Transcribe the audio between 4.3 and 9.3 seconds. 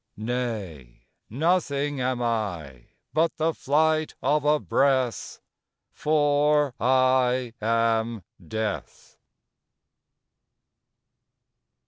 a breath For I am Death!